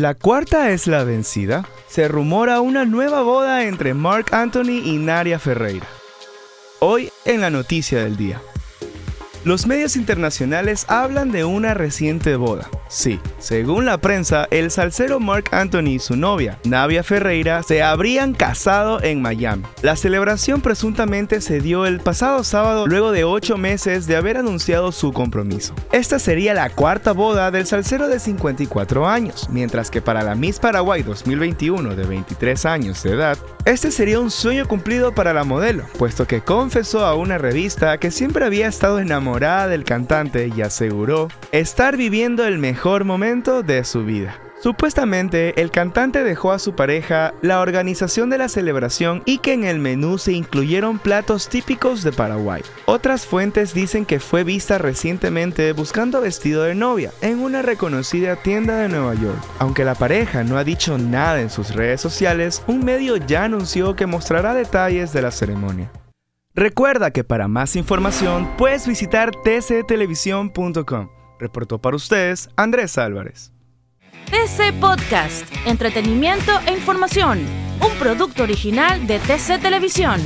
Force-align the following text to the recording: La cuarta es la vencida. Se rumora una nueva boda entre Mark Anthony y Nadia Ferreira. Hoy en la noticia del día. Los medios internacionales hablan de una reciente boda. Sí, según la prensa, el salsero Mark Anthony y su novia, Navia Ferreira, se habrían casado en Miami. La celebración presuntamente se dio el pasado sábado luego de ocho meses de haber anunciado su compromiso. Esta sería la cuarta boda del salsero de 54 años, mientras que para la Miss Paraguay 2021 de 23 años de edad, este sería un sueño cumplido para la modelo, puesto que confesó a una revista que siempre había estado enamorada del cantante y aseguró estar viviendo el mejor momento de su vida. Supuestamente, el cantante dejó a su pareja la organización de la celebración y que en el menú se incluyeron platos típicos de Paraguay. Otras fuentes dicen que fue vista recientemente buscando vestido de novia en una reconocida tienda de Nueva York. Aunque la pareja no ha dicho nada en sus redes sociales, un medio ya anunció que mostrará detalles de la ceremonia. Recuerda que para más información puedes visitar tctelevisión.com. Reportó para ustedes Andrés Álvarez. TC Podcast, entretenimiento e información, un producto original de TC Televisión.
La 0.00 0.14
cuarta 0.14 0.70
es 0.70 0.86
la 0.86 1.04
vencida. 1.04 1.68
Se 1.86 2.08
rumora 2.08 2.62
una 2.62 2.86
nueva 2.86 3.20
boda 3.20 3.64
entre 3.64 3.92
Mark 3.92 4.28
Anthony 4.32 4.80
y 4.82 4.96
Nadia 4.96 5.38
Ferreira. 5.38 5.86
Hoy 6.78 7.12
en 7.26 7.42
la 7.42 7.50
noticia 7.50 8.02
del 8.02 8.16
día. 8.16 8.40
Los 9.42 9.66
medios 9.66 9.96
internacionales 9.96 10.84
hablan 10.88 11.32
de 11.32 11.44
una 11.44 11.72
reciente 11.72 12.36
boda. 12.36 12.68
Sí, 12.88 13.20
según 13.38 13.86
la 13.86 13.96
prensa, 13.98 14.46
el 14.50 14.70
salsero 14.70 15.18
Mark 15.18 15.44
Anthony 15.52 15.92
y 15.92 15.98
su 15.98 16.14
novia, 16.14 16.58
Navia 16.64 17.02
Ferreira, 17.02 17.62
se 17.62 17.82
habrían 17.82 18.34
casado 18.34 19.02
en 19.02 19.22
Miami. 19.22 19.62
La 19.80 19.96
celebración 19.96 20.60
presuntamente 20.60 21.40
se 21.40 21.60
dio 21.60 21.86
el 21.86 22.00
pasado 22.00 22.44
sábado 22.44 22.86
luego 22.86 23.12
de 23.12 23.24
ocho 23.24 23.56
meses 23.56 24.06
de 24.06 24.16
haber 24.16 24.36
anunciado 24.36 24.92
su 24.92 25.12
compromiso. 25.12 25.72
Esta 25.90 26.18
sería 26.18 26.52
la 26.52 26.68
cuarta 26.68 27.12
boda 27.12 27.50
del 27.50 27.66
salsero 27.66 28.08
de 28.08 28.18
54 28.18 29.08
años, 29.08 29.48
mientras 29.50 29.90
que 29.90 30.02
para 30.02 30.22
la 30.22 30.34
Miss 30.34 30.58
Paraguay 30.58 31.02
2021 31.02 31.94
de 31.94 32.04
23 32.04 32.66
años 32.66 33.02
de 33.04 33.12
edad, 33.12 33.38
este 33.64 33.90
sería 33.90 34.20
un 34.20 34.30
sueño 34.30 34.66
cumplido 34.66 35.14
para 35.14 35.32
la 35.32 35.44
modelo, 35.44 35.84
puesto 35.98 36.26
que 36.26 36.42
confesó 36.42 37.06
a 37.06 37.14
una 37.14 37.38
revista 37.38 37.98
que 37.98 38.10
siempre 38.10 38.44
había 38.44 38.66
estado 38.66 39.00
enamorada 39.30 39.68
del 39.68 39.84
cantante 39.84 40.50
y 40.54 40.62
aseguró 40.62 41.28
estar 41.52 41.96
viviendo 41.96 42.44
el 42.44 42.58
mejor 42.58 43.04
momento 43.04 43.62
de 43.62 43.84
su 43.84 44.04
vida. 44.04 44.36
Supuestamente, 44.60 45.58
el 45.62 45.70
cantante 45.70 46.22
dejó 46.22 46.52
a 46.52 46.58
su 46.58 46.74
pareja 46.74 47.32
la 47.40 47.60
organización 47.60 48.28
de 48.28 48.36
la 48.36 48.48
celebración 48.48 49.22
y 49.24 49.38
que 49.38 49.54
en 49.54 49.64
el 49.64 49.78
menú 49.78 50.18
se 50.18 50.32
incluyeron 50.32 50.98
platos 50.98 51.48
típicos 51.48 52.02
de 52.02 52.12
Paraguay. 52.12 52.62
Otras 52.84 53.24
fuentes 53.24 53.72
dicen 53.72 54.04
que 54.04 54.20
fue 54.20 54.44
vista 54.44 54.76
recientemente 54.76 55.72
buscando 55.72 56.20
vestido 56.20 56.64
de 56.64 56.74
novia 56.74 57.10
en 57.22 57.38
una 57.38 57.62
reconocida 57.62 58.36
tienda 58.36 58.76
de 58.78 58.90
Nueva 58.90 59.14
York. 59.14 59.38
Aunque 59.60 59.84
la 59.84 59.94
pareja 59.94 60.44
no 60.44 60.58
ha 60.58 60.64
dicho 60.64 60.98
nada 60.98 61.40
en 61.40 61.48
sus 61.48 61.74
redes 61.74 62.02
sociales, 62.02 62.62
un 62.66 62.84
medio 62.84 63.16
ya 63.16 63.44
anunció 63.44 63.96
que 63.96 64.06
mostrará 64.06 64.52
detalles 64.52 65.14
de 65.14 65.22
la 65.22 65.30
ceremonia. 65.30 65.90
Recuerda 66.60 67.10
que 67.10 67.24
para 67.24 67.48
más 67.48 67.74
información 67.74 68.46
puedes 68.58 68.86
visitar 68.86 69.30
tctelevisión.com. 69.30 71.08
Reportó 71.38 71.78
para 71.78 71.96
ustedes 71.96 72.50
Andrés 72.54 72.98
Álvarez. 72.98 73.54
TC 74.26 74.78
Podcast, 74.78 75.46
entretenimiento 75.64 76.52
e 76.66 76.72
información, 76.72 77.38
un 77.80 77.98
producto 77.98 78.42
original 78.42 79.06
de 79.06 79.20
TC 79.20 79.58
Televisión. 79.58 80.20